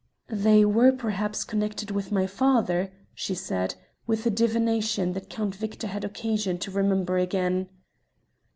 [0.31, 3.75] "They were, perhaps, connected with my father," she said,
[4.07, 7.69] with a divination that Count Victor had occasion to remember again.